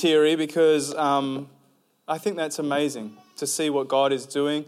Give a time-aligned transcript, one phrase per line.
[0.00, 1.46] teary because um,
[2.08, 4.64] I think that's amazing to see what God is doing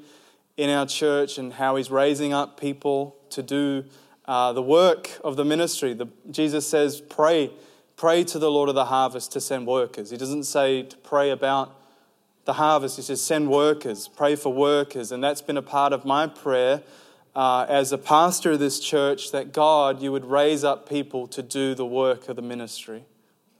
[0.58, 3.84] in our church and how He's raising up people to do
[4.26, 5.94] uh, the work of the ministry.
[5.94, 7.50] The, Jesus says, pray,
[7.96, 10.10] pray to the Lord of the harvest to send workers.
[10.10, 11.80] He doesn't say to pray about
[12.44, 15.12] the harvest, He says, send workers, pray for workers.
[15.12, 16.82] And that's been a part of my prayer.
[17.34, 21.42] Uh, as a pastor of this church, that God, you would raise up people to
[21.42, 23.06] do the work of the ministry.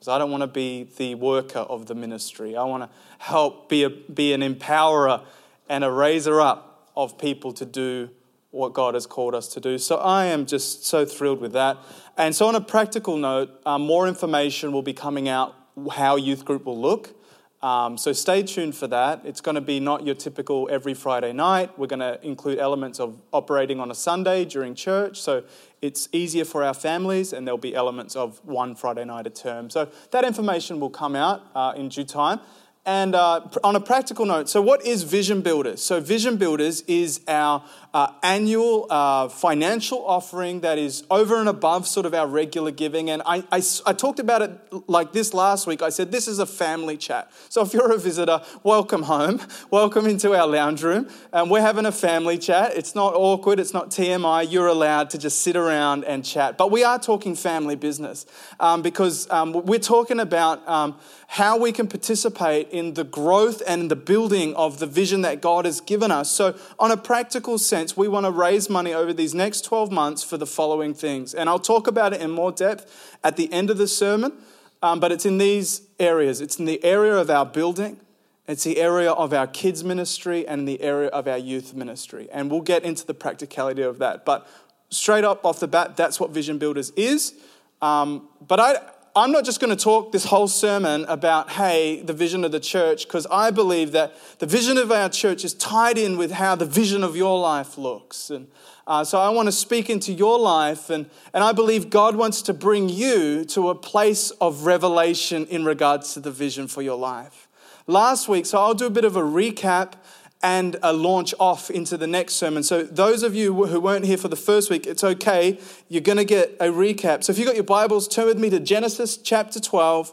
[0.03, 2.57] Because I don't want to be the worker of the ministry.
[2.57, 5.22] I want to help be, a, be an empowerer
[5.68, 8.11] and a raiser up of people to do
[8.50, 9.79] what God has called us to do.
[9.79, 11.76] So I am just so thrilled with that.
[12.17, 15.54] And so, on a practical note, um, more information will be coming out
[15.93, 17.14] how youth group will look.
[17.62, 19.22] Um, so stay tuned for that.
[19.25, 21.79] It's going to be not your typical every Friday night.
[21.79, 25.20] We're going to include elements of operating on a Sunday during church.
[25.20, 25.44] So
[25.80, 29.70] it's easier for our families, and there'll be elements of one Friday night a term.
[29.70, 32.41] So that information will come out uh, in due time.
[32.84, 35.81] And uh, on a practical note, so what is Vision Builders?
[35.81, 37.62] So, Vision Builders is our
[37.95, 43.11] uh, annual uh, financial offering that is over and above sort of our regular giving.
[43.11, 44.51] And I, I, I, talked about it
[44.89, 45.83] like this last week.
[45.83, 47.31] I said, This is a family chat.
[47.51, 49.41] So if you're a visitor, welcome home.
[49.71, 51.09] Welcome into our lounge room.
[51.33, 52.77] And we're having a family chat.
[52.77, 54.51] It's not awkward, it's not TMI.
[54.51, 56.59] You're allowed to just sit around and chat.
[56.59, 58.27] But we are talking family business
[58.61, 60.99] um, because um, we're talking about um,
[61.33, 65.64] how we can participate in the growth and the building of the vision that God
[65.64, 66.30] has given us.
[66.30, 70.22] So, on a practical sense, we want to raise money over these next 12 months
[70.22, 71.33] for the following things.
[71.33, 74.34] And I'll talk about it in more depth at the end of the sermon,
[74.83, 76.42] um, but it's in these areas.
[76.42, 77.98] It's in the area of our building,
[78.47, 82.28] it's the area of our kids' ministry, and the area of our youth ministry.
[82.30, 84.27] And we'll get into the practicality of that.
[84.27, 84.47] But
[84.91, 87.33] straight up off the bat, that's what Vision Builders is.
[87.80, 88.77] Um, but I,
[89.15, 92.61] I'm not just going to talk this whole sermon about, hey, the vision of the
[92.61, 96.55] church, because I believe that the vision of our church is tied in with how
[96.55, 98.31] the vision of your life looks.
[98.31, 98.47] And
[98.87, 102.41] uh, so I want to speak into your life, and, and I believe God wants
[102.43, 106.97] to bring you to a place of revelation in regards to the vision for your
[106.97, 107.49] life.
[107.87, 109.93] Last week, so I'll do a bit of a recap
[110.42, 112.62] and a launch off into the next sermon.
[112.62, 115.58] So, those of you who weren't here for the first week, it's okay.
[115.88, 117.25] You're going to get a recap.
[117.25, 120.12] So, if you've got your Bibles, turn with me to Genesis chapter 12.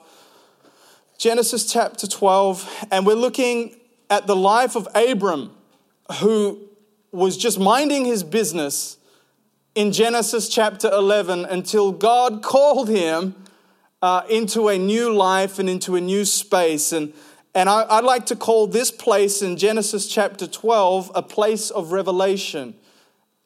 [1.17, 3.75] Genesis chapter 12, and we're looking
[4.09, 5.51] at the life of Abram,
[6.21, 6.69] who
[7.11, 8.97] was just minding his business
[9.75, 13.35] in Genesis chapter 11 until God called him
[14.01, 16.93] uh, into a new life and into a new space.
[16.93, 17.13] And
[17.59, 21.91] and I, would like to call this place in Genesis chapter 12 a place of
[21.91, 22.73] revelation.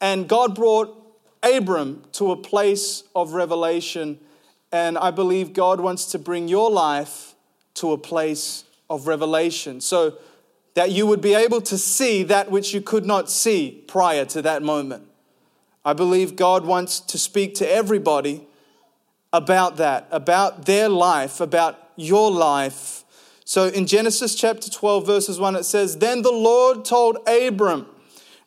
[0.00, 0.96] And God brought
[1.42, 4.20] Abram to a place of revelation.
[4.70, 7.34] And I believe God wants to bring your life
[7.74, 9.80] to a place of revelation.
[9.80, 10.16] So
[10.74, 14.42] that you would be able to see that which you could not see prior to
[14.42, 15.08] that moment.
[15.84, 18.46] I believe God wants to speak to everybody
[19.32, 23.03] about that, about their life, about your life
[23.44, 27.86] so in Genesis chapter 12, verses 1, it says, Then the Lord told Abram,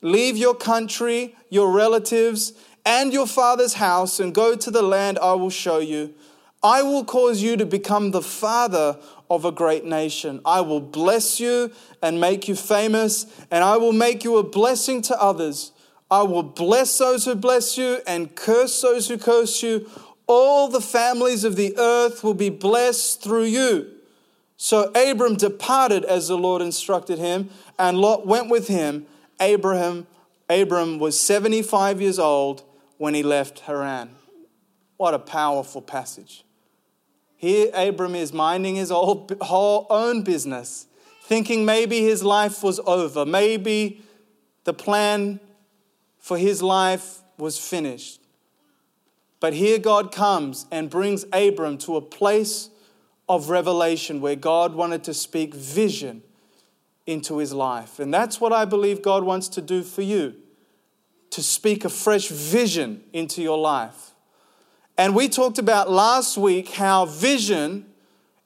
[0.01, 2.53] Leave your country, your relatives,
[2.83, 6.15] and your father's house, and go to the land I will show you.
[6.63, 8.97] I will cause you to become the father
[9.29, 10.41] of a great nation.
[10.43, 11.71] I will bless you
[12.01, 15.73] and make you famous, and I will make you a blessing to others.
[16.09, 19.89] I will bless those who bless you and curse those who curse you.
[20.25, 23.96] All the families of the earth will be blessed through you.
[24.57, 29.05] So Abram departed as the Lord instructed him, and Lot went with him.
[29.39, 30.07] Abraham,
[30.49, 32.63] Abram was 75 years old
[32.97, 34.09] when he left Haran.
[34.97, 36.43] What a powerful passage.
[37.35, 40.87] Here, Abram is minding his whole own business,
[41.21, 44.01] thinking maybe his life was over, maybe
[44.63, 45.39] the plan
[46.17, 48.21] for his life was finished.
[49.39, 52.71] But here God comes and brings Abram to a place
[53.29, 56.23] of revelation where God wanted to speak vision
[57.05, 57.99] into his life.
[57.99, 60.35] And that's what I believe God wants to do for you
[61.31, 64.11] to speak a fresh vision into your life.
[64.97, 67.85] And we talked about last week how vision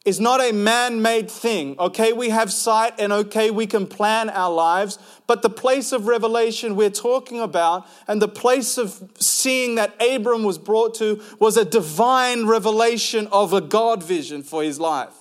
[0.03, 1.75] is not a man made thing.
[1.77, 6.07] Okay, we have sight and okay, we can plan our lives, but the place of
[6.07, 11.55] revelation we're talking about and the place of seeing that Abram was brought to was
[11.55, 15.13] a divine revelation of a God vision for his life.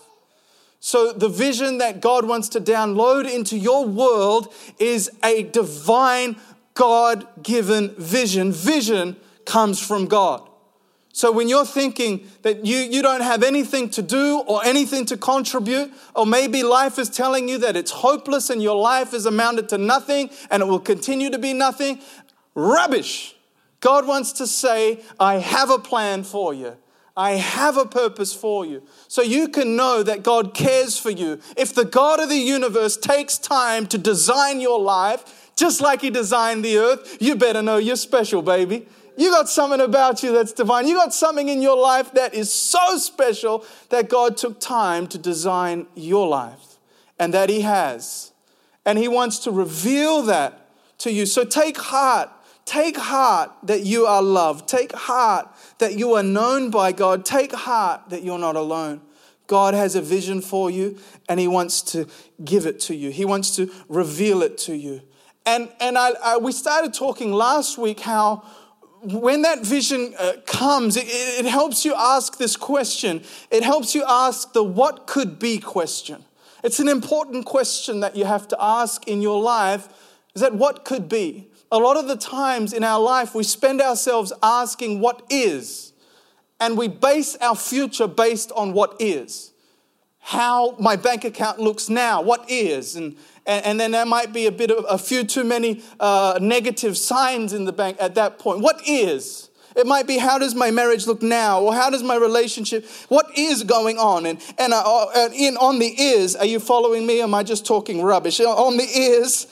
[0.83, 6.37] So, the vision that God wants to download into your world is a divine,
[6.73, 8.51] God given vision.
[8.51, 10.50] Vision comes from God.
[11.13, 15.17] So when you're thinking that you, you don't have anything to do or anything to
[15.17, 19.69] contribute, or maybe life is telling you that it's hopeless and your life is amounted
[19.71, 22.01] to nothing and it will continue to be nothing,
[22.55, 23.35] rubbish.
[23.81, 26.77] God wants to say, I have a plan for you.
[27.17, 28.83] I have a purpose for you.
[29.09, 31.41] So you can know that God cares for you.
[31.57, 36.11] If the God of the universe takes time to design your life, just like He
[36.11, 38.87] designed the earth, you better know you're special, baby.
[39.21, 40.89] You got something about you that's divine.
[40.89, 45.19] You got something in your life that is so special that God took time to
[45.19, 46.79] design your life
[47.19, 48.33] and that He has.
[48.87, 50.71] And He wants to reveal that
[51.01, 51.27] to you.
[51.27, 52.31] So take heart.
[52.65, 54.67] Take heart that you are loved.
[54.67, 55.51] Take heart
[55.81, 57.27] that you are known by God.
[57.27, 59.03] Take heart that you're not alone.
[59.47, 60.97] God has a vision for you
[61.29, 62.07] and He wants to
[62.43, 65.03] give it to you, He wants to reveal it to you.
[65.47, 68.45] And, and I, I, we started talking last week how
[69.03, 73.23] when that vision uh, comes, it, it helps you ask this question.
[73.51, 76.25] It helps you ask the what could be question.
[76.63, 79.89] It's an important question that you have to ask in your life
[80.35, 81.49] is that what could be?
[81.73, 85.93] A lot of the times in our life, we spend ourselves asking what is,
[86.59, 89.53] and we base our future based on what is.
[90.19, 94.47] How my bank account looks now, what is, and and, and then there might be
[94.47, 98.39] a bit of a few too many uh, negative signs in the bank at that
[98.39, 98.61] point.
[98.61, 99.51] What is?
[99.77, 102.87] It might be how does my marriage look now, or how does my relationship?
[103.09, 104.27] What is going on?
[104.27, 107.21] And and uh, uh in on the is, are you following me?
[107.21, 108.41] am I just talking rubbish?
[108.41, 109.47] On the is,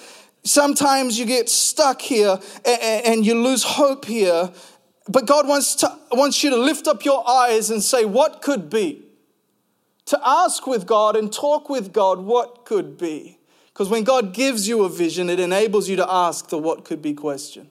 [0.44, 4.50] sometimes you get stuck here and, and you lose hope here.
[5.08, 8.68] But God wants to wants you to lift up your eyes and say, what could
[8.68, 9.04] be?
[10.06, 13.37] To ask with God and talk with God, what could be?
[13.78, 17.00] Because when God gives you a vision, it enables you to ask the what could
[17.00, 17.68] be question.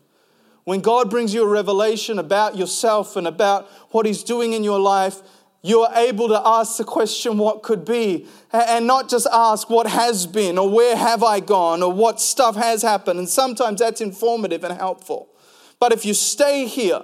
[0.64, 4.80] When God brings you a revelation about yourself and about what He's doing in your
[4.80, 5.22] life,
[5.64, 8.26] you are able to ask the question, what could be?
[8.54, 12.56] And not just ask what has been or where have I gone or what stuff
[12.56, 13.20] has happened.
[13.20, 15.28] And sometimes that's informative and helpful.
[15.78, 17.02] But if you stay here,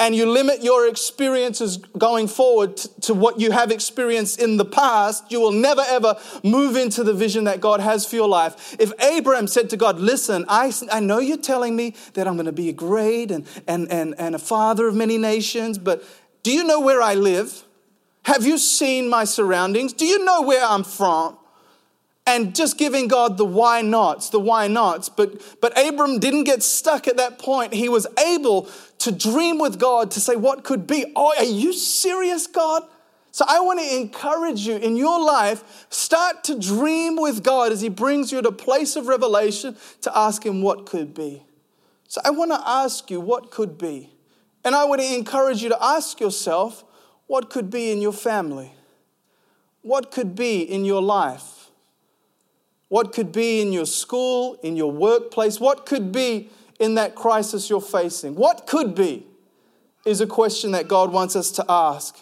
[0.00, 5.30] and you limit your experiences going forward to what you have experienced in the past,
[5.30, 8.74] you will never ever move into the vision that God has for your life.
[8.80, 12.46] If Abraham said to God, Listen, I, I know you're telling me that I'm going
[12.46, 16.02] to be a great and, and, and, and a father of many nations, but
[16.42, 17.62] do you know where I live?
[18.22, 19.92] Have you seen my surroundings?
[19.92, 21.36] Do you know where I'm from?
[22.26, 25.08] And just giving God the why nots, the why nots.
[25.08, 27.74] But, but Abram didn't get stuck at that point.
[27.74, 28.68] He was able
[28.98, 31.12] to dream with God to say, What could be?
[31.16, 32.82] Oh, are you serious, God?
[33.32, 37.80] So I want to encourage you in your life, start to dream with God as
[37.80, 41.42] He brings you to a place of revelation to ask Him what could be.
[42.08, 44.10] So I want to ask you what could be.
[44.64, 46.84] And I want to encourage you to ask yourself
[47.28, 48.72] what could be in your family?
[49.82, 51.59] What could be in your life?
[52.90, 55.60] What could be in your school, in your workplace?
[55.60, 56.50] What could be
[56.80, 58.34] in that crisis you're facing?
[58.34, 59.24] What could be
[60.04, 62.18] is a question that God wants us to ask.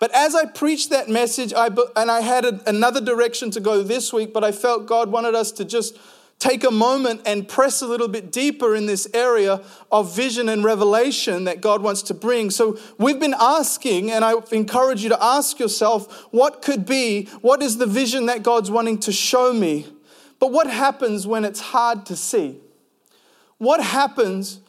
[0.00, 1.66] But as I preached that message, I,
[1.96, 5.52] and I had another direction to go this week, but I felt God wanted us
[5.52, 5.98] to just
[6.44, 10.62] take a moment and press a little bit deeper in this area of vision and
[10.62, 12.50] revelation that God wants to bring.
[12.50, 17.62] So we've been asking, and I encourage you to ask yourself, what could be, what
[17.62, 19.86] is the vision that God's wanting to show me?
[20.38, 22.60] But what happens when it's hard to see?
[23.56, 24.60] What happens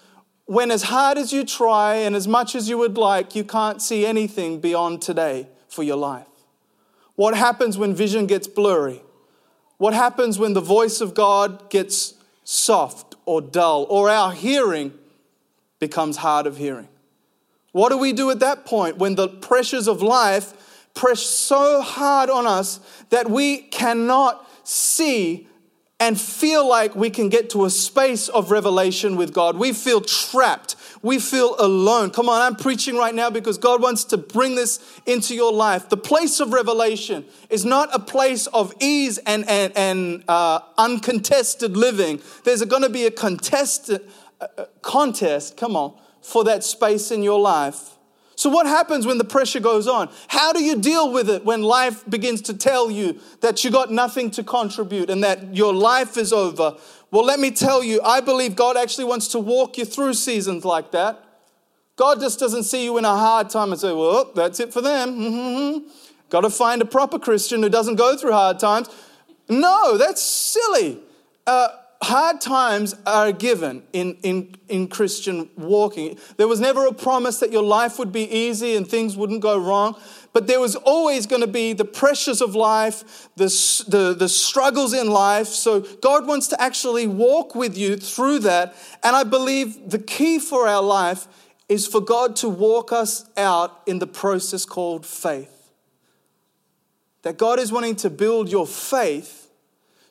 [0.46, 3.82] when, as hard as you try and as much as you would like, you can't
[3.82, 6.27] see anything beyond today for your life?
[7.15, 9.01] What happens when vision gets blurry?
[9.77, 12.13] What happens when the voice of God gets
[12.44, 14.94] soft or dull or our hearing
[15.79, 16.88] becomes hard of hearing?
[17.72, 22.29] What do we do at that point when the pressures of life press so hard
[22.29, 22.79] on us
[23.10, 25.48] that we cannot see
[26.00, 29.58] and feel like we can get to a space of revelation with God.
[29.58, 30.75] We feel trapped.
[31.06, 32.10] We feel alone.
[32.10, 35.88] Come on, I'm preaching right now because God wants to bring this into your life.
[35.88, 41.78] The place of revelation is not a place of ease and, and, and uh, uncontested
[41.78, 42.24] living.
[42.44, 44.02] There's going to be a contested,
[44.42, 47.95] uh, uh, contest, come on, for that space in your life.
[48.36, 50.10] So, what happens when the pressure goes on?
[50.27, 53.92] How do you deal with it when life begins to tell you that you got
[53.92, 56.75] nothing to contribute and that your life is over?
[57.12, 60.65] Well, let me tell you, I believe God actually wants to walk you through seasons
[60.65, 61.24] like that.
[61.96, 64.82] God just doesn't see you in a hard time and say, well, that's it for
[64.82, 65.18] them.
[65.18, 65.88] Mm-hmm.
[66.30, 68.89] Got to find a proper Christian who doesn't go through hard times.
[69.48, 71.00] No, that's silly.
[71.48, 71.70] Uh,
[72.06, 76.20] hard times are given in, in, in Christian walking.
[76.38, 79.58] There was never a promise that your life would be easy and things wouldn't go
[79.58, 80.00] wrong,
[80.32, 83.46] but there was always going to be the pressures of life, the,
[83.88, 85.48] the, the struggles in life.
[85.48, 88.76] So God wants to actually walk with you through that.
[89.04, 91.28] And I believe the key for our life
[91.68, 95.72] is for God to walk us out in the process called faith.
[97.24, 99.45] That God is wanting to build your faith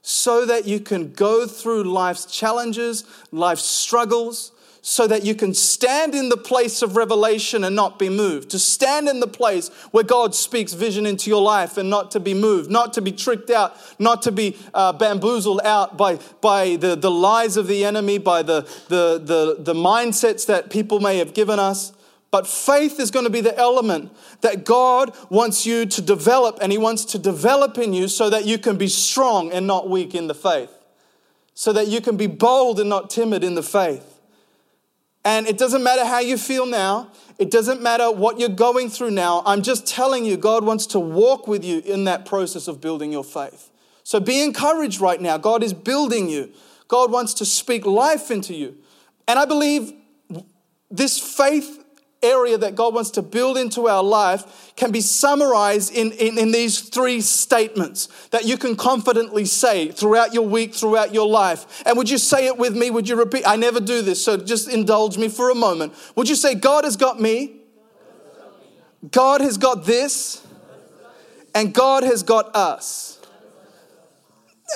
[0.07, 6.15] so that you can go through life's challenges, life's struggles, so that you can stand
[6.15, 8.51] in the place of revelation and not be moved.
[8.51, 12.21] To stand in the place where God speaks vision into your life and not to
[12.21, 16.77] be moved, not to be tricked out, not to be uh, bamboozled out by, by
[16.77, 21.17] the, the lies of the enemy, by the, the, the, the mindsets that people may
[21.17, 21.95] have given us.
[22.35, 24.11] But faith is going to be the element
[24.41, 28.45] that God wants you to develop, and He wants to develop in you so that
[28.45, 30.73] you can be strong and not weak in the faith,
[31.55, 34.19] so that you can be bold and not timid in the faith.
[35.25, 39.13] And it doesn't matter how you feel now, it doesn't matter what you're going through
[39.13, 39.45] now.
[39.47, 43.13] I'm just telling you, God wants to walk with you in that process of building
[43.13, 43.71] your faith.
[44.03, 45.39] So be encouraged right now.
[45.39, 46.53] God is building you,
[46.89, 48.77] God wants to speak life into you.
[49.29, 49.93] And I believe
[50.91, 51.83] this faith
[52.25, 56.53] area that God wants to build into our life can be summarized in, in, in,
[56.53, 61.83] these three statements that you can confidently say throughout your week, throughout your life.
[61.87, 62.91] And would you say it with me?
[62.91, 63.45] Would you repeat?
[63.47, 65.95] I never do this, so just indulge me for a moment.
[66.17, 67.57] Would you say, God has got me,
[69.11, 70.45] God has got this,
[71.55, 73.19] and God has got us?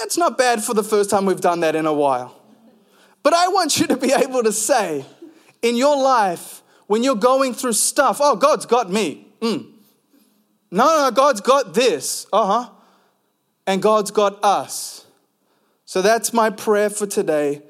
[0.01, 2.35] That's not bad for the first time we've done that in a while.
[3.23, 5.05] But I want you to be able to say
[5.63, 9.29] in your life, when you're going through stuff, oh, God's got me.
[9.41, 9.71] Mm.
[10.71, 12.27] No, no, God's got this.
[12.33, 12.71] Uh huh.
[13.67, 15.05] And God's got us.
[15.85, 17.63] So that's my prayer for today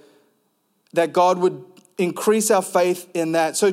[0.93, 1.65] that God would
[1.99, 3.57] increase our faith in that.
[3.57, 3.73] So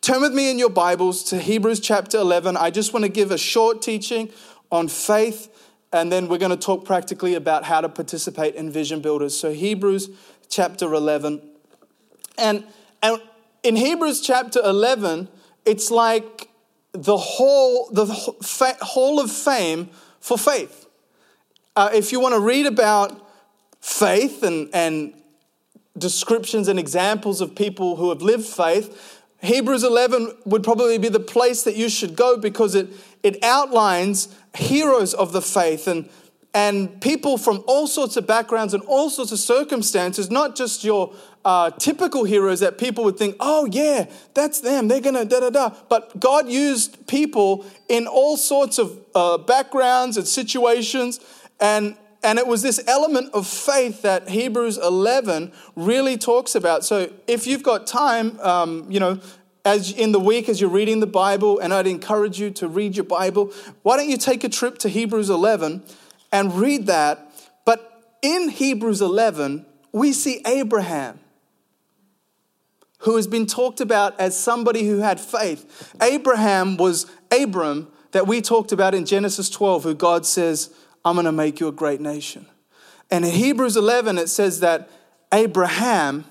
[0.00, 2.56] turn with me in your Bibles to Hebrews chapter 11.
[2.56, 4.30] I just want to give a short teaching
[4.70, 5.52] on faith,
[5.92, 9.36] and then we're going to talk practically about how to participate in Vision Builders.
[9.36, 10.10] So, Hebrews
[10.48, 11.42] chapter 11.
[12.38, 12.64] And,
[13.02, 13.20] and
[13.62, 15.28] in Hebrews chapter 11,
[15.64, 16.48] it's like
[16.92, 20.86] the whole, the hall of fame for faith.
[21.74, 23.28] Uh, if you want to read about
[23.80, 25.14] faith and, and
[25.98, 31.20] descriptions and examples of people who have lived faith, Hebrews 11 would probably be the
[31.20, 32.88] place that you should go because it,
[33.22, 36.08] it outlines heroes of the faith and,
[36.56, 41.12] and people from all sorts of backgrounds and all sorts of circumstances, not just your
[41.44, 45.50] uh, typical heroes that people would think, oh, yeah, that's them, they're gonna da da
[45.50, 45.70] da.
[45.90, 51.20] But God used people in all sorts of uh, backgrounds and situations,
[51.60, 56.86] and and it was this element of faith that Hebrews 11 really talks about.
[56.86, 59.20] So if you've got time, um, you know,
[59.66, 62.96] as in the week as you're reading the Bible, and I'd encourage you to read
[62.96, 65.84] your Bible, why don't you take a trip to Hebrews 11
[66.36, 67.32] and read that?
[67.64, 71.18] But in Hebrews 11, we see Abraham
[73.00, 75.94] who has been talked about as somebody who had faith.
[76.02, 80.74] Abraham was Abram that we talked about in Genesis 12, who God says,
[81.04, 82.46] I'm going to make you a great nation.
[83.10, 84.90] And in Hebrews 11, it says that
[85.32, 86.24] Abraham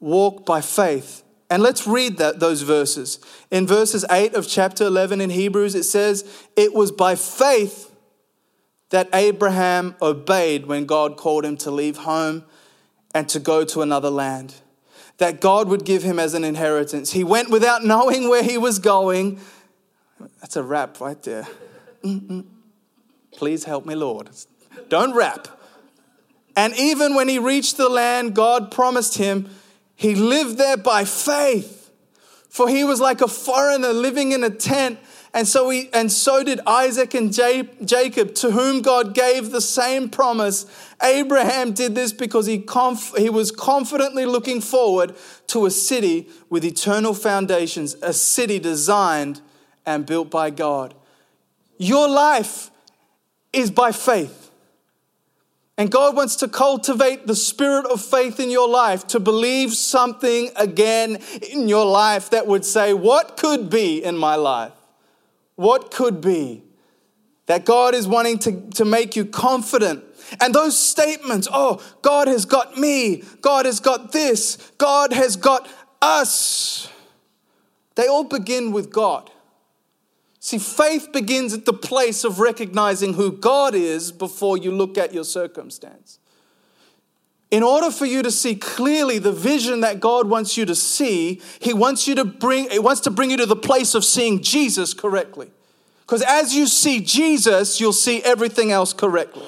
[0.00, 1.22] walked by faith.
[1.48, 3.20] And let's read that, those verses.
[3.50, 6.24] In verses 8 of chapter 11 in Hebrews, it says,
[6.56, 7.89] It was by faith
[8.90, 12.44] that Abraham obeyed when God called him to leave home
[13.14, 14.54] and to go to another land
[15.20, 17.12] that God would give him as an inheritance.
[17.12, 19.38] He went without knowing where he was going.
[20.40, 21.46] That's a rap right there.
[23.32, 24.30] Please help me, Lord.
[24.88, 25.46] Don't rap.
[26.56, 29.50] And even when he reached the land God promised him,
[29.94, 31.90] he lived there by faith.
[32.48, 34.98] For he was like a foreigner living in a tent
[35.32, 40.08] and so, he, and so did Isaac and Jacob, to whom God gave the same
[40.08, 40.66] promise.
[41.00, 45.14] Abraham did this because he, conf, he was confidently looking forward
[45.48, 49.40] to a city with eternal foundations, a city designed
[49.86, 50.94] and built by God.
[51.78, 52.70] Your life
[53.52, 54.50] is by faith.
[55.78, 60.50] And God wants to cultivate the spirit of faith in your life, to believe something
[60.56, 61.18] again
[61.50, 64.72] in your life that would say, What could be in my life?
[65.60, 66.62] What could be.
[67.44, 70.04] That God is wanting to, to make you confident.
[70.40, 75.68] And those statements, oh, God has got me, God has got this, God has got
[76.00, 76.88] us,
[77.96, 79.30] they all begin with God.
[80.38, 85.12] See, faith begins at the place of recognizing who God is before you look at
[85.12, 86.19] your circumstance.
[87.50, 91.40] In order for you to see clearly the vision that God wants you to see,
[91.58, 94.40] He wants you to bring, He wants to bring you to the place of seeing
[94.40, 95.50] Jesus correctly.
[96.02, 99.46] Because as you see Jesus, you'll see everything else correctly.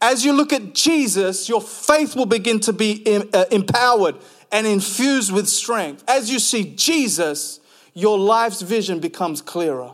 [0.00, 4.16] As you look at Jesus, your faith will begin to be uh, empowered
[4.50, 6.02] and infused with strength.
[6.08, 7.60] As you see Jesus,
[7.94, 9.92] your life's vision becomes clearer.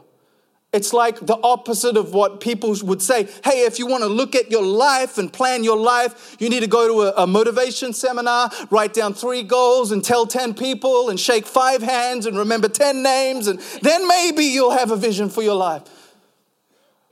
[0.71, 3.27] It's like the opposite of what people would say.
[3.43, 6.61] Hey, if you want to look at your life and plan your life, you need
[6.61, 11.09] to go to a, a, motivation seminar, write down three goals and tell 10 people
[11.09, 15.31] and shake five hands and remember 10 names, and then maybe you'll have a vision
[15.31, 15.83] for your life.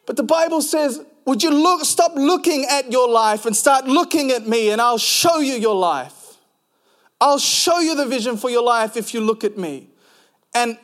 [0.04, 4.32] But the Bible says, would you look, stop looking at your life and start looking
[4.32, 6.36] at me, and I'll show you your life.
[7.22, 9.88] I'll show you the vision for your life if you look at me.
[10.54, 10.78] And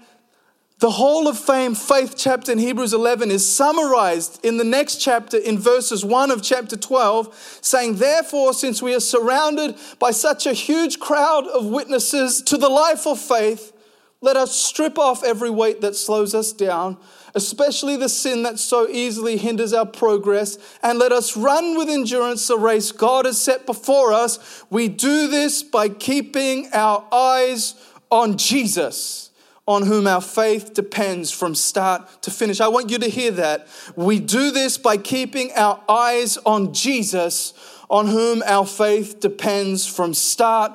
[0.82, 5.36] the Hall of Fame faith chapter in Hebrews 11 is summarized in the next chapter
[5.36, 10.52] in verses 1 of chapter 12, saying, Therefore, since we are surrounded by such a
[10.52, 13.72] huge crowd of witnesses to the life of faith,
[14.20, 16.96] let us strip off every weight that slows us down,
[17.36, 22.48] especially the sin that so easily hinders our progress, and let us run with endurance
[22.48, 24.64] the race God has set before us.
[24.68, 27.76] We do this by keeping our eyes
[28.10, 29.28] on Jesus
[29.66, 32.60] on whom our faith depends from start to finish.
[32.60, 33.68] I want you to hear that.
[33.94, 37.54] We do this by keeping our eyes on Jesus,
[37.88, 40.72] on whom our faith depends from start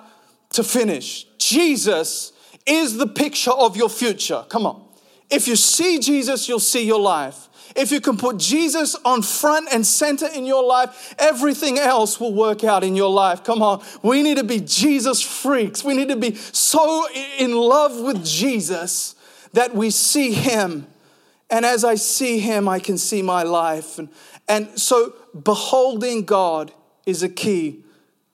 [0.51, 1.25] to finish.
[1.37, 2.31] Jesus
[2.65, 4.45] is the picture of your future.
[4.47, 4.86] Come on.
[5.29, 7.47] If you see Jesus, you'll see your life.
[7.75, 12.33] If you can put Jesus on front and center in your life, everything else will
[12.33, 13.43] work out in your life.
[13.43, 13.83] Come on.
[14.01, 15.83] We need to be Jesus freaks.
[15.83, 17.07] We need to be so
[17.37, 19.15] in love with Jesus
[19.53, 20.87] that we see him.
[21.49, 23.99] And as I see him, I can see my life.
[23.99, 24.09] And,
[24.47, 26.73] and so, beholding God
[27.05, 27.83] is a key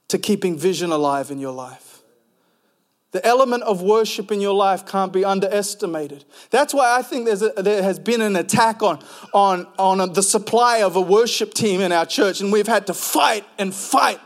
[0.08, 1.83] to keeping vision alive in your life.
[3.14, 6.26] The element of worship in your life can't be underestimated.
[6.50, 9.00] That's why I think a, there has been an attack on,
[9.34, 12.94] on, on the supply of a worship team in our church, and we've had to
[12.94, 14.20] fight and fight.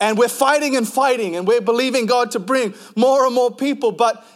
[0.00, 3.92] And we're fighting and fighting, and we're believing God to bring more and more people.
[3.92, 4.26] But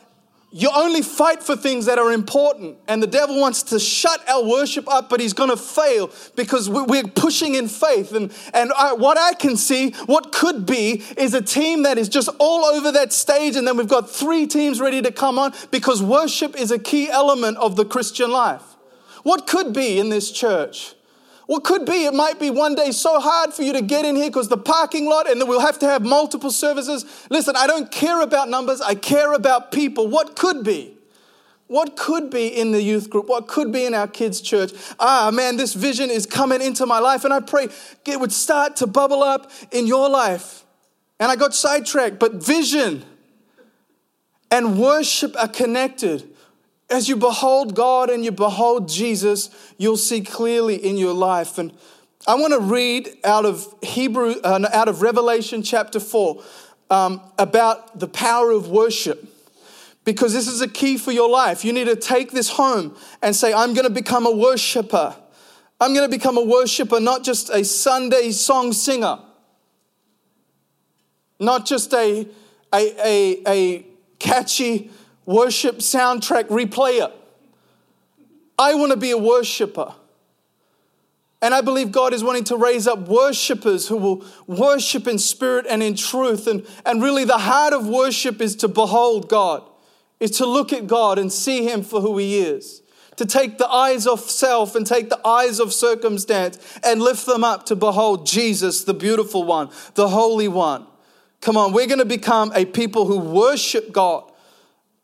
[0.53, 2.79] you only fight for things that are important.
[2.89, 6.69] And the devil wants to shut our worship up, but he's going to fail because
[6.69, 8.13] we're pushing in faith.
[8.13, 12.09] And, and I, what I can see, what could be, is a team that is
[12.09, 13.55] just all over that stage.
[13.55, 17.09] And then we've got three teams ready to come on because worship is a key
[17.09, 18.63] element of the Christian life.
[19.23, 20.95] What could be in this church?
[21.51, 24.15] What could be, it might be one day so hard for you to get in
[24.15, 27.05] here because the parking lot and then we'll have to have multiple services.
[27.29, 30.07] Listen, I don't care about numbers, I care about people.
[30.07, 30.95] What could be?
[31.67, 33.29] What could be in the youth group?
[33.29, 34.71] What could be in our kids' church?
[35.01, 37.67] Ah, man, this vision is coming into my life, and I pray
[38.07, 40.65] it would start to bubble up in your life.
[41.19, 43.05] And I got sidetracked, but vision
[44.53, 46.33] and worship are connected.
[46.91, 49.49] As you behold God and you behold Jesus,
[49.79, 51.57] you'll see clearly in your life.
[51.57, 51.73] And
[52.27, 56.43] I want to read out of Hebrew, uh, out of Revelation chapter four,
[56.91, 59.25] um, about the power of worship,
[60.05, 61.65] because this is a key for your life.
[61.65, 65.15] You need to take this home and say, "I'm going to become a worshiper.
[65.81, 69.21] I'm going to become a worshiper, not just a Sunday song singer,
[71.39, 72.27] not just a
[72.75, 73.87] a a, a
[74.19, 74.91] catchy."
[75.31, 77.13] Worship soundtrack replayer.
[78.59, 79.95] I want to be a worshiper.
[81.41, 85.65] And I believe God is wanting to raise up worshipers who will worship in spirit
[85.71, 86.47] and in truth.
[86.47, 89.63] And, and really, the heart of worship is to behold God,
[90.19, 92.83] is to look at God and see Him for who He is,
[93.17, 97.43] to take the eyes of self and take the eyes of circumstance and lift them
[97.43, 100.87] up to behold Jesus, the beautiful one, the holy one.
[101.41, 104.30] Come on, we're going to become a people who worship God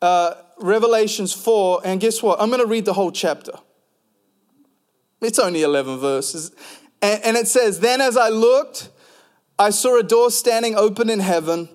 [0.01, 2.41] uh, Revelations 4, and guess what?
[2.41, 3.53] I'm going to read the whole chapter.
[5.21, 6.51] It's only 11 verses.
[7.01, 8.89] And, and it says, Then as I looked,
[9.57, 11.69] I saw a door standing open in heaven,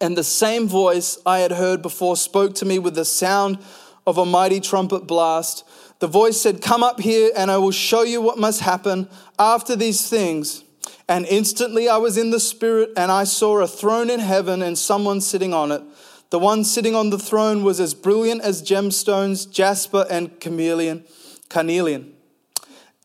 [0.00, 3.58] and the same voice I had heard before spoke to me with the sound
[4.06, 5.64] of a mighty trumpet blast.
[5.98, 9.76] The voice said, Come up here, and I will show you what must happen after
[9.76, 10.64] these things.
[11.08, 14.78] And instantly I was in the Spirit, and I saw a throne in heaven and
[14.78, 15.82] someone sitting on it.
[16.30, 21.04] The one sitting on the throne was as brilliant as gemstones, jasper and chameleon,
[21.48, 22.14] carnelian.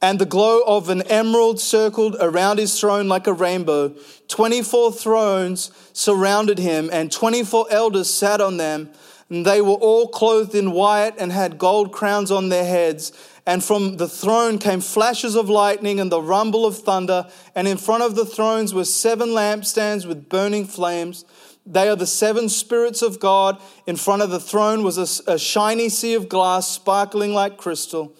[0.02, 3.96] And the glow of an emerald circled around his throne like a rainbow.
[4.28, 8.90] 24 thrones surrounded him, and 24 elders sat on them.
[9.30, 13.14] And they were all clothed in white and had gold crowns on their heads.
[13.46, 17.28] And from the throne came flashes of lightning and the rumble of thunder.
[17.56, 21.24] And in front of the thrones were seven lampstands with burning flames.
[21.66, 23.62] They are the seven spirits of God.
[23.88, 28.14] In front of the throne was a, a shiny sea of glass, sparkling like crystal.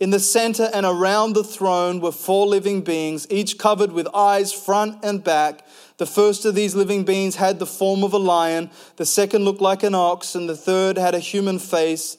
[0.00, 4.52] In the center and around the throne were four living beings, each covered with eyes
[4.52, 5.66] front and back.
[5.96, 9.60] The first of these living beings had the form of a lion, the second looked
[9.60, 12.16] like an ox, and the third had a human face,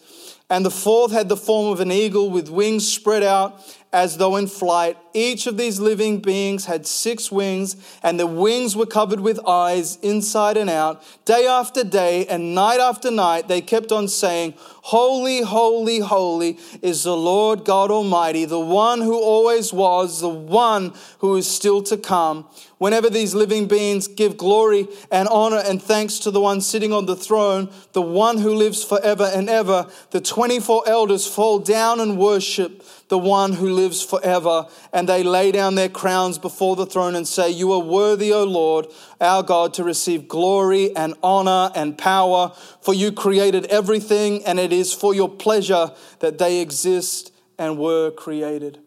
[0.50, 3.62] and the fourth had the form of an eagle with wings spread out
[3.92, 4.98] as though in flight.
[5.14, 9.98] Each of these living beings had six wings, and the wings were covered with eyes
[9.98, 11.04] inside and out.
[11.26, 17.04] Day after day and night after night, they kept on saying, Holy, holy, holy is
[17.04, 21.98] the Lord God Almighty, the one who always was, the one who is still to
[21.98, 22.48] come.
[22.80, 27.06] Whenever these living beings give glory and honor and thanks to the one sitting on
[27.06, 32.18] the throne, the one who lives forever and ever, the 24 elders fall down and
[32.18, 34.66] worship the one who lives forever.
[34.94, 38.46] And they lay down their crowns before the throne and say, You are worthy, O
[38.46, 38.88] Lord,
[39.20, 44.72] our God, to receive glory and honor and power, for you created everything, and it
[44.72, 48.80] is for your pleasure that they exist and were created.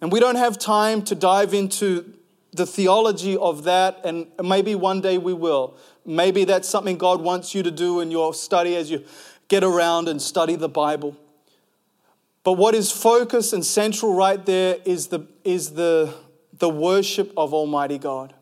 [0.00, 2.14] And we don't have time to dive into
[2.52, 5.76] the theology of that, and maybe one day we will.
[6.04, 9.04] Maybe that's something God wants you to do in your study as you
[9.48, 11.16] get around and study the Bible.
[12.42, 16.14] But what is focus and central right there is the, is the,
[16.58, 18.34] the worship of Almighty God.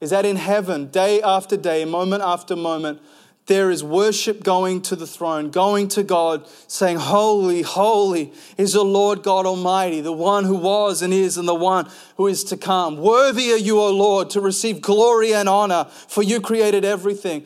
[0.00, 3.00] Is that in heaven, day after day, moment after moment,
[3.46, 8.84] there is worship going to the throne, going to God, saying, Holy, holy is the
[8.84, 12.56] Lord God Almighty, the one who was and is and the one who is to
[12.56, 12.98] come.
[12.98, 17.44] Worthy are you, O Lord, to receive glory and honor, for you created everything.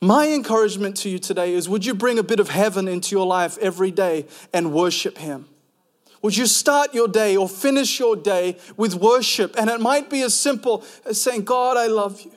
[0.00, 3.26] My encouragement to you today is would you bring a bit of heaven into your
[3.26, 5.46] life every day and worship Him?
[6.22, 9.54] Would you start your day or finish your day with worship?
[9.58, 12.32] And it might be as simple as saying, God, I love you.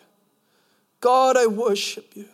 [0.99, 2.25] God, I worship you.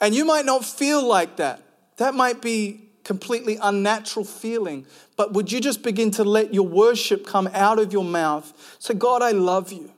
[0.00, 1.62] And you might not feel like that.
[1.98, 4.86] That might be completely unnatural feeling.
[5.16, 8.52] But would you just begin to let your worship come out of your mouth?
[8.78, 9.92] Say, God, I love you.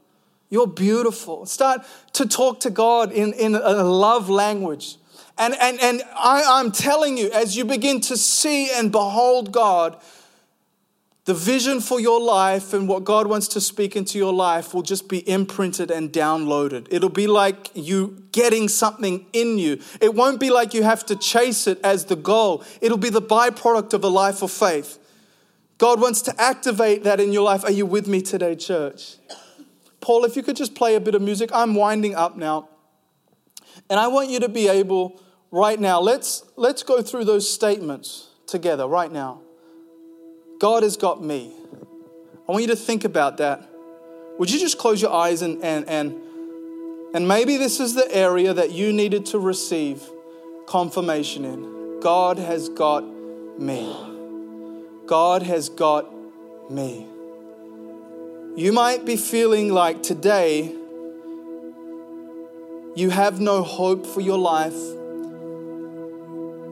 [0.51, 1.47] You're beautiful.
[1.47, 1.83] Start
[2.15, 4.97] to talk to God in, in a love language.
[5.38, 9.97] And, and, and I, I'm telling you, as you begin to see and behold God,
[11.24, 14.82] the vision for your life and what God wants to speak into your life will
[14.82, 16.88] just be imprinted and downloaded.
[16.90, 19.78] It'll be like you getting something in you.
[20.00, 23.22] It won't be like you have to chase it as the goal, it'll be the
[23.22, 24.98] byproduct of a life of faith.
[25.78, 27.64] God wants to activate that in your life.
[27.64, 29.16] Are you with me today, church?
[30.00, 32.68] Paul, if you could just play a bit of music, I'm winding up now.
[33.88, 38.28] And I want you to be able right now, let's, let's go through those statements
[38.46, 39.40] together right now.
[40.62, 41.53] God has got me.
[42.48, 43.68] I want you to think about that.
[44.38, 46.14] Would you just close your eyes and, and, and,
[47.12, 50.01] and maybe this is the area that you needed to receive
[50.68, 51.98] confirmation in.
[51.98, 53.01] God has got
[53.59, 53.92] me.
[55.07, 56.07] God has got
[56.70, 57.09] me.
[58.55, 60.72] You might be feeling like today
[62.94, 64.81] you have no hope for your life.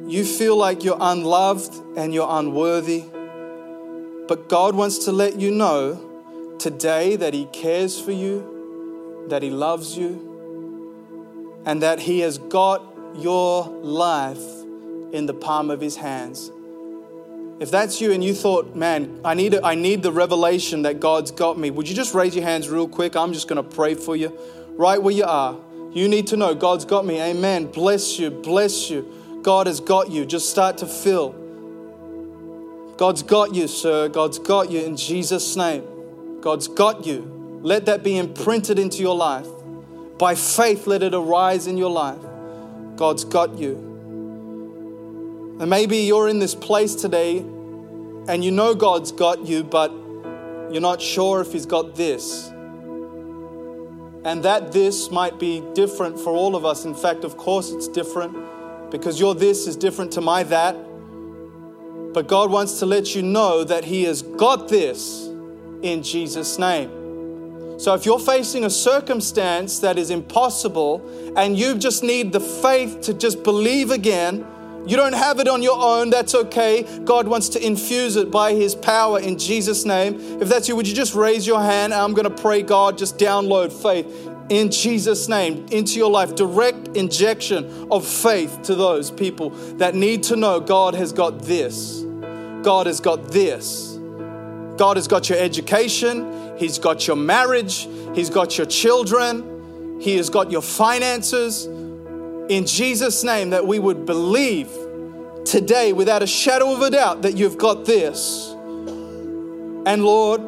[0.09, 3.03] You feel like you're unloved and you're unworthy.
[4.31, 9.51] But God wants to let you know today that He cares for you, that He
[9.51, 12.81] loves you, and that He has got
[13.17, 14.39] your life
[15.13, 16.53] in the palm of His hands.
[17.59, 21.33] If that's you and you thought, man, I need, I need the revelation that God's
[21.33, 23.17] got me, would you just raise your hands real quick?
[23.17, 24.39] I'm just going to pray for you
[24.77, 25.59] right where you are.
[25.93, 27.21] You need to know God's got me.
[27.21, 27.67] Amen.
[27.67, 28.31] Bless you.
[28.31, 29.41] Bless you.
[29.43, 30.25] God has got you.
[30.25, 31.40] Just start to fill.
[33.01, 34.11] God's got you, sir.
[34.11, 35.83] God's got you in Jesus' name.
[36.43, 37.61] God's got you.
[37.63, 39.47] Let that be imprinted into your life.
[40.19, 42.21] By faith, let it arise in your life.
[42.97, 43.77] God's got you.
[45.59, 49.91] And maybe you're in this place today and you know God's got you, but
[50.71, 52.49] you're not sure if He's got this.
[54.27, 56.85] And that this might be different for all of us.
[56.85, 58.37] In fact, of course, it's different
[58.91, 60.77] because your this is different to my that.
[62.13, 65.27] But God wants to let you know that He has got this
[65.83, 67.79] in Jesus' name.
[67.79, 73.01] So if you're facing a circumstance that is impossible and you just need the faith
[73.03, 74.47] to just believe again,
[74.87, 76.83] you don't have it on your own, that's okay.
[77.05, 80.19] God wants to infuse it by His power in Jesus' name.
[80.41, 81.95] If that's you, would you just raise your hand?
[81.95, 86.35] I'm going to pray, God, just download faith in Jesus' name into your life.
[86.35, 92.03] Direct injection of faith to those people that need to know God has got this.
[92.63, 93.97] God has got this.
[94.77, 100.31] God has got your education, He's got your marriage, He's got your children, He has
[100.31, 101.67] got your finances.
[101.67, 104.71] In Jesus' name, that we would believe
[105.45, 108.49] today without a shadow of a doubt that you've got this.
[109.87, 110.41] And Lord,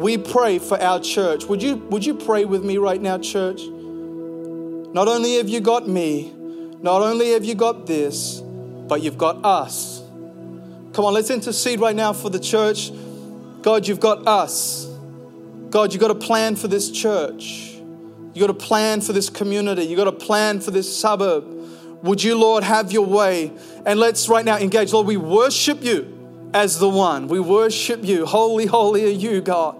[0.00, 1.44] we pray for our church.
[1.44, 3.60] Would you, would you pray with me right now, church?
[3.66, 6.32] Not only have you got me,
[6.80, 10.00] not only have you got this, but you've got us.
[10.94, 12.90] Come on, let's intercede right now for the church.
[13.60, 14.86] God, you've got us.
[15.68, 17.74] God, you've got a plan for this church.
[18.32, 19.82] You've got a plan for this community.
[19.82, 21.44] You've got a plan for this suburb.
[22.02, 23.52] Would you, Lord, have your way?
[23.84, 24.94] And let's right now engage.
[24.94, 27.28] Lord, we worship you as the one.
[27.28, 28.24] We worship you.
[28.24, 29.76] Holy, holy are you, God.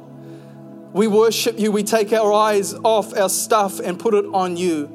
[0.92, 1.70] We worship you.
[1.70, 4.88] We take our eyes off our stuff and put it on you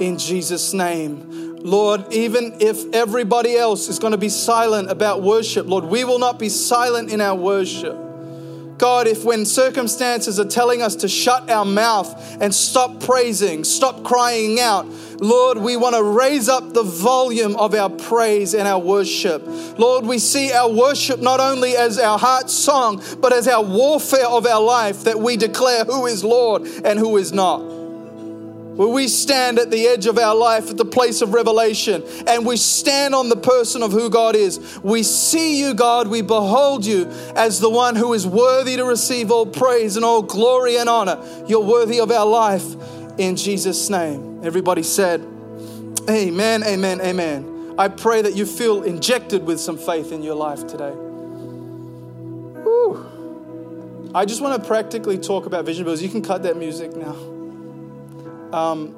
[0.00, 1.56] in Jesus' name.
[1.56, 6.18] Lord, even if everybody else is going to be silent about worship, Lord, we will
[6.18, 7.96] not be silent in our worship.
[8.78, 14.04] God, if when circumstances are telling us to shut our mouth and stop praising, stop
[14.04, 14.86] crying out,
[15.20, 19.42] Lord, we want to raise up the volume of our praise and our worship.
[19.78, 24.26] Lord, we see our worship not only as our heart song, but as our warfare
[24.26, 27.78] of our life that we declare who is Lord and who is not
[28.78, 32.46] where we stand at the edge of our life at the place of revelation and
[32.46, 34.78] we stand on the person of who God is.
[34.84, 39.32] We see you, God, we behold you as the one who is worthy to receive
[39.32, 41.20] all praise and all glory and honor.
[41.48, 42.62] You're worthy of our life
[43.18, 44.40] in Jesus' name.
[44.44, 45.20] Everybody said,
[46.08, 47.74] Amen, amen, amen.
[47.76, 50.92] I pray that you feel injected with some faith in your life today.
[52.64, 54.10] Woo.
[54.14, 56.02] I just want to practically talk about vision builders.
[56.02, 57.14] You can cut that music now.
[58.52, 58.96] Um,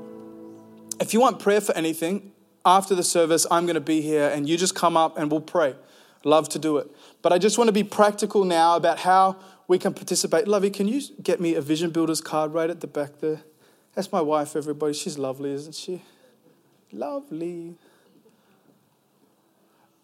[1.01, 2.31] if you want prayer for anything,
[2.65, 5.41] after the service, I'm going to be here and you just come up and we'll
[5.41, 5.75] pray.
[6.25, 6.91] Love to do it.
[7.23, 10.47] But I just want to be practical now about how we can participate.
[10.47, 13.43] Lovey, can you get me a Vision Builders card right at the back there?
[13.95, 14.93] That's my wife, everybody.
[14.95, 16.03] She's lovely, isn't she?
[16.93, 17.75] Lovely.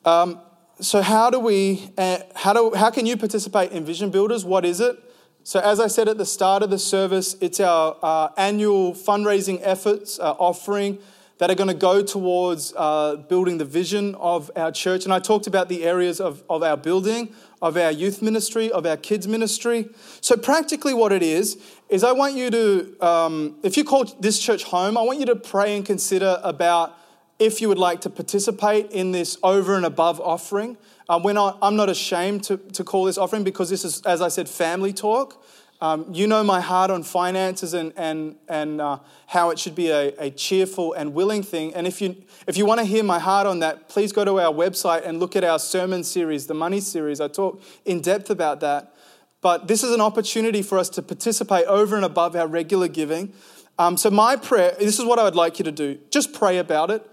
[0.04, 0.40] Um,
[0.80, 4.44] so how do we, uh, how, do, how can you participate in Vision Builders?
[4.44, 4.96] What is it?
[5.44, 9.60] So, as I said at the start of the service, it's our uh, annual fundraising
[9.62, 10.98] efforts, uh, offering
[11.38, 15.04] that are going to go towards uh, building the vision of our church.
[15.04, 18.86] And I talked about the areas of, of our building, of our youth ministry, of
[18.86, 19.88] our kids ministry.
[20.20, 24.38] So, practically, what it is, is I want you to, um, if you call this
[24.38, 26.96] church home, I want you to pray and consider about
[27.38, 30.76] if you would like to participate in this over and above offering.
[31.08, 34.20] Um, we're not, I'm not ashamed to, to call this offering because this is, as
[34.20, 35.44] I said, family talk.
[35.80, 39.90] Um, you know my heart on finances and, and, and uh, how it should be
[39.90, 41.74] a, a cheerful and willing thing.
[41.74, 44.40] And if you, if you want to hear my heart on that, please go to
[44.40, 47.20] our website and look at our sermon series, the Money series.
[47.20, 48.94] I talk in depth about that.
[49.42, 53.32] But this is an opportunity for us to participate over and above our regular giving.
[53.78, 56.58] Um, so, my prayer this is what I would like you to do just pray
[56.58, 57.08] about it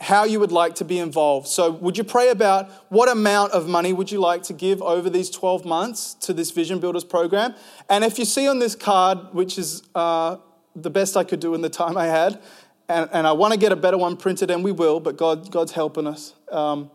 [0.00, 1.46] how you would like to be involved.
[1.46, 5.10] So, would you pray about what amount of money would you like to give over
[5.10, 7.54] these 12 months to this Vision Builders program?
[7.88, 10.38] And if you see on this card, which is uh,
[10.74, 12.40] the best I could do in the time I had,
[12.88, 15.50] and, and I want to get a better one printed, and we will, but God,
[15.50, 16.34] God's helping us.
[16.50, 16.90] Um,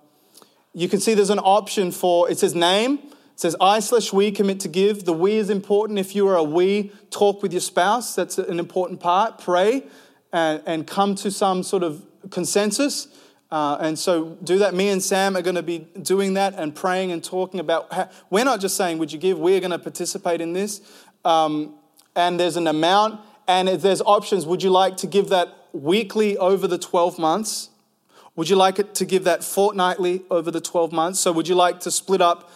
[0.74, 3.00] you can see there's an option for it says name.
[3.04, 5.06] It says I slash we commit to give.
[5.06, 6.00] The we is important.
[6.00, 8.16] If you are a we, talk with your spouse.
[8.16, 9.40] That's an important part.
[9.40, 9.84] Pray
[10.34, 13.08] and, and come to some sort of consensus.
[13.52, 14.74] Uh, and so, do that.
[14.74, 17.92] Me and Sam are going to be doing that and praying and talking about.
[17.94, 19.38] How, we're not just saying, Would you give?
[19.38, 20.82] We're going to participate in this.
[21.24, 21.76] Um,
[22.16, 24.46] and there's an amount, and there's options.
[24.46, 27.70] Would you like to give that weekly over the 12 months?
[28.36, 31.20] Would you like it to give that fortnightly over the 12 months?
[31.20, 32.50] So, would you like to split up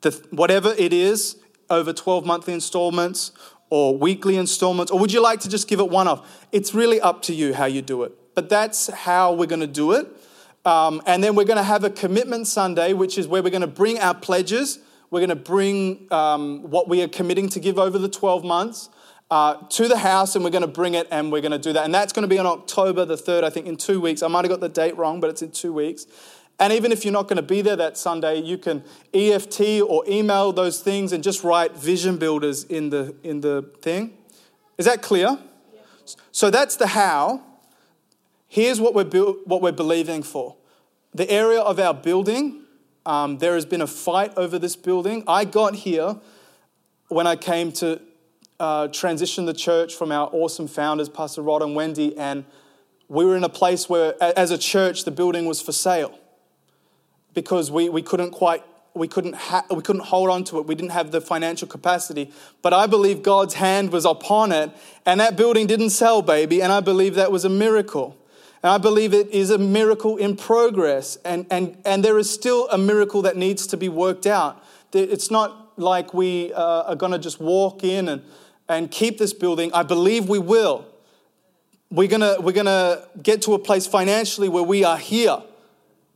[0.00, 1.36] the, whatever it is
[1.70, 3.30] over 12 monthly installments
[3.70, 4.90] or weekly installments?
[4.90, 6.46] Or would you like to just give it one off?
[6.50, 9.66] It's really up to you how you do it but that's how we're going to
[9.66, 10.08] do it.
[10.64, 13.60] Um, and then we're going to have a commitment Sunday, which is where we're going
[13.60, 14.78] to bring our pledges.
[15.10, 18.88] We're going to bring um, what we are committing to give over the 12 months
[19.30, 21.72] uh, to the house, and we're going to bring it and we're going to do
[21.72, 21.84] that.
[21.84, 24.22] And that's going to be on October the 3rd, I think, in two weeks.
[24.22, 26.06] I might have got the date wrong, but it's in two weeks.
[26.58, 30.04] And even if you're not going to be there that Sunday, you can EFT or
[30.08, 34.14] email those things and just write vision builders in the, in the thing.
[34.78, 35.36] Is that clear?
[35.72, 35.80] Yeah.
[36.30, 37.42] So that's the how.
[38.54, 39.06] Here's what we're,
[39.46, 40.54] what we're believing for
[41.12, 42.62] the area of our building.
[43.04, 45.24] Um, there has been a fight over this building.
[45.26, 46.20] I got here
[47.08, 48.00] when I came to
[48.60, 52.44] uh, transitioned the church from our awesome founders, Pastor Rod and Wendy, and
[53.08, 56.16] we were in a place where, as a church, the building was for sale
[57.34, 58.62] because we, we couldn't quite
[58.94, 62.30] we couldn't ha- we couldn't hold on to it we didn't have the financial capacity
[62.62, 64.70] but i believe god's hand was upon it
[65.04, 68.16] and that building didn't sell baby and i believe that was a miracle
[68.64, 71.18] and i believe it is a miracle in progress.
[71.22, 74.64] And and and there is still a miracle that needs to be worked out.
[74.94, 78.22] It's not like we uh, are going to just walk in and
[78.66, 79.70] and keep this building.
[79.74, 80.86] I believe we will.
[81.90, 85.42] We're going we're to get to a place financially where we are here.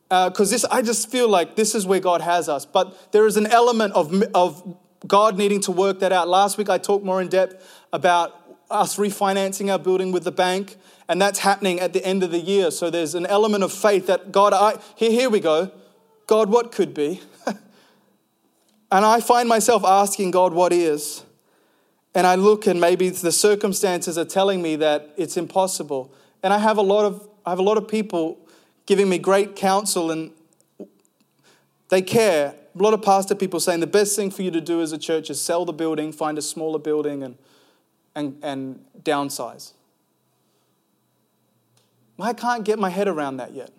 [0.08, 2.64] Because uh, this i just feel like this is where god has us.
[2.64, 6.28] But there is an element of, of god needing to work that out.
[6.28, 8.34] Last week i talked more in depth about
[8.70, 10.76] us refinancing our building with the bank
[11.08, 12.70] and that's happening at the end of the year.
[12.70, 15.70] So there's an element of faith that god i here, here we go.
[16.26, 17.20] God what could be?
[18.90, 21.22] And i find myself asking god what is?
[22.14, 26.14] And i look and maybe the circumstances are telling me that it's impossible.
[26.42, 28.38] And i have a lot of i have a lot of people
[28.86, 30.30] giving me great counsel and
[31.88, 32.54] they care.
[32.78, 34.98] A lot of pastor people saying the best thing for you to do as a
[34.98, 37.36] church is sell the building, find a smaller building, and,
[38.14, 39.72] and, and downsize.
[42.18, 43.70] I can't get my head around that yet.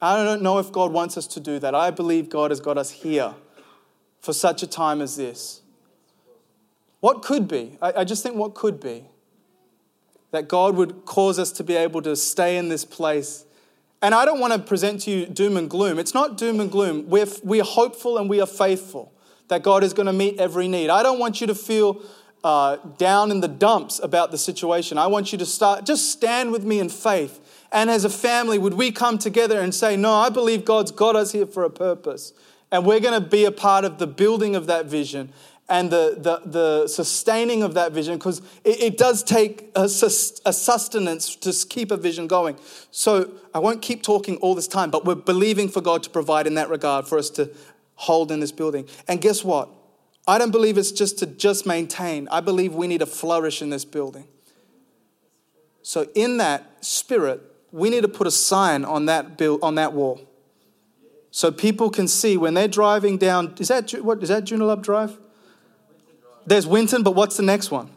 [0.00, 1.74] I don't know if God wants us to do that.
[1.74, 3.34] I believe God has got us here
[4.20, 5.62] for such a time as this.
[7.00, 7.78] What could be?
[7.82, 9.04] I, just think what could be
[10.30, 13.44] that God would cause us to be able to stay in this place
[14.02, 16.00] and I don't want to present to you doom and gloom.
[16.00, 17.08] It's not doom and gloom.
[17.08, 19.12] We're, we are hopeful and we are faithful
[19.46, 20.90] that God is going to meet every need.
[20.90, 22.02] I don't want you to feel
[22.44, 24.98] uh, down in the dumps about the situation.
[24.98, 27.40] I want you to start, just stand with me in faith.
[27.70, 31.16] And as a family, would we come together and say, No, I believe God's got
[31.16, 32.32] us here for a purpose.
[32.70, 35.30] And we're going to be a part of the building of that vision
[35.68, 40.52] and the, the, the sustaining of that vision because it, it, does take a, a
[40.52, 42.56] sustenance to keep a vision going.
[42.90, 46.46] So I won't keep talking all this time, but we're believing for God to provide
[46.46, 47.50] in that regard for us to
[47.94, 48.88] hold in this building.
[49.06, 49.68] And guess what?
[50.26, 52.28] I don't believe it's just to just maintain.
[52.30, 54.28] I believe we need to flourish in this building.
[55.82, 59.92] So in that spirit, we need to put a sign on that bill on that
[59.92, 60.20] wall.
[61.30, 65.18] So people can see when they're driving down, is that what is that Joondalup Drive?
[66.46, 67.90] There's Winton, but what's the next one?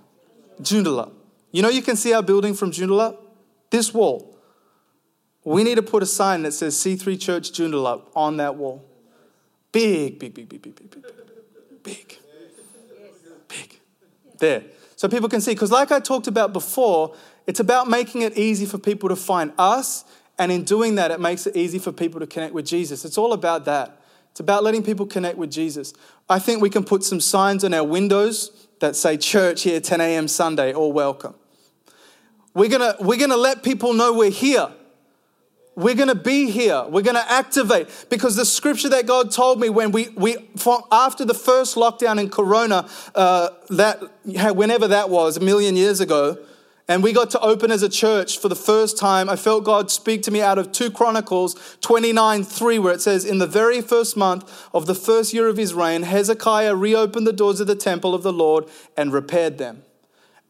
[0.61, 1.11] Joondalup.
[1.51, 3.17] You know, you can see our building from Joondalup?
[3.69, 4.37] This wall.
[5.43, 8.83] We need to put a sign that says C3 Church Joondalup on that wall.
[9.71, 11.03] Big, big, big, big, big, big, big,
[11.85, 12.17] big.
[13.47, 13.79] Big.
[14.39, 14.63] There.
[14.97, 15.51] So people can see.
[15.51, 17.15] Because, like I talked about before,
[17.47, 20.03] it's about making it easy for people to find us.
[20.37, 23.05] And in doing that, it makes it easy for people to connect with Jesus.
[23.05, 24.01] It's all about that.
[24.31, 25.93] It's about letting people connect with Jesus.
[26.27, 30.01] I think we can put some signs on our windows that say church here 10
[30.01, 30.27] a.m.
[30.27, 31.35] Sunday, all welcome.
[32.53, 34.67] We're gonna, we're gonna let people know we're here.
[35.75, 36.85] We're gonna be here.
[36.87, 40.37] We're gonna activate because the scripture that God told me when we, we
[40.91, 43.99] after the first lockdown in Corona, uh, that
[44.55, 46.37] whenever that was, a million years ago,
[46.87, 49.27] and we got to open as a church for the first time.
[49.27, 53.25] I felt God speak to me out of 2 Chronicles 29 3, where it says,
[53.25, 57.33] In the very first month of the first year of his reign, Hezekiah reopened the
[57.33, 59.84] doors of the temple of the Lord and repaired them.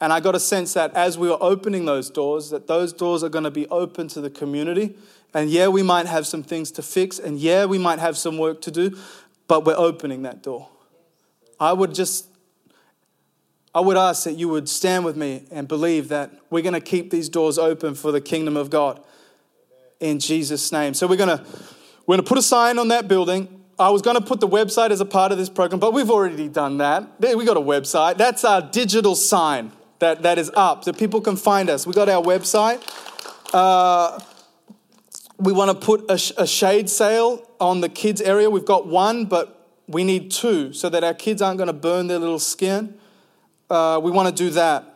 [0.02, 3.24] And I got a sense that as we were opening those doors, that those doors
[3.24, 4.96] are going to be open to the community.
[5.34, 8.38] And yeah, we might have some things to fix, and yeah, we might have some
[8.38, 8.98] work to do,
[9.48, 10.70] but we're opening that door.
[11.60, 12.28] I would just
[13.74, 16.80] I would ask that you would stand with me and believe that we're going to
[16.80, 19.04] keep these doors open for the kingdom of God
[20.00, 20.94] in Jesus' name.
[20.94, 21.44] So we're going to
[22.06, 23.64] we're going to put a sign on that building.
[23.78, 26.10] I was going to put the website as a part of this program, but we've
[26.10, 27.20] already done that.
[27.20, 28.18] We got a website.
[28.18, 31.86] That's our digital sign that, that is up, that people can find us.
[31.88, 32.82] We got our website.
[33.54, 34.20] Uh,
[35.38, 38.50] we want to put a, a shade sail on the kids area.
[38.50, 42.08] We've got one, but we need two so that our kids aren't going to burn
[42.08, 42.98] their little skin
[43.70, 44.94] uh, we want to do that.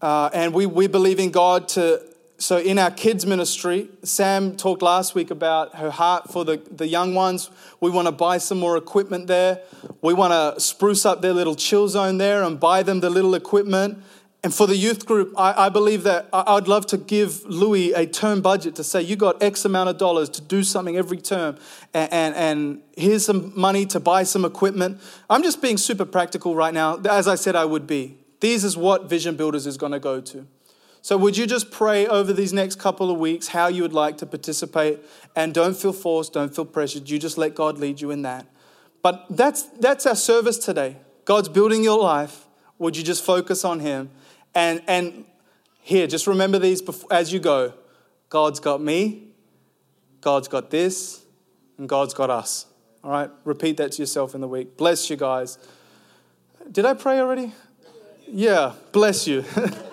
[0.00, 2.02] Uh, and we, we believe in God to,
[2.38, 6.86] so in our kids' ministry, Sam talked last week about her heart for the, the
[6.86, 7.50] young ones.
[7.80, 9.60] We want to buy some more equipment there.
[10.02, 13.34] We want to spruce up their little chill zone there and buy them the little
[13.34, 14.02] equipment.
[14.44, 18.06] And for the youth group, I, I believe that I'd love to give Louis a
[18.06, 21.58] term budget to say, you got X amount of dollars to do something every term,
[21.92, 25.00] and, and, and here's some money to buy some equipment.
[25.28, 28.18] I'm just being super practical right now, as I said I would be.
[28.38, 30.46] These is what Vision Builders is going to go to.
[31.02, 34.18] So, would you just pray over these next couple of weeks how you would like
[34.18, 35.00] to participate?
[35.36, 37.08] And don't feel forced, don't feel pressured.
[37.08, 38.46] You just let God lead you in that.
[39.02, 40.96] But that's, that's our service today.
[41.24, 42.46] God's building your life
[42.78, 44.10] Would you just focus on Him?
[44.54, 45.24] And, and
[45.80, 47.74] here, just remember these as you go.
[48.28, 49.28] God's got me,
[50.20, 51.24] God's got this,
[51.78, 52.66] and God's got us.
[53.02, 53.30] All right?
[53.44, 54.76] Repeat that to yourself in the week.
[54.76, 55.58] Bless you guys.
[56.70, 57.52] Did I pray already?
[58.26, 59.44] Yeah, bless you.